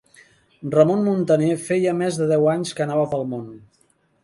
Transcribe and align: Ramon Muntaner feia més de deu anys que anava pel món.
Ramon 0.75 1.03
Muntaner 1.07 1.51
feia 1.67 1.95
més 2.01 2.19
de 2.23 2.29
deu 2.33 2.51
anys 2.57 2.75
que 2.79 2.89
anava 2.89 3.07
pel 3.15 3.31
món. 3.37 3.47